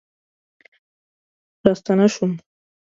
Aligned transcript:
راستنه 1.65 2.07
شوم 2.13 2.31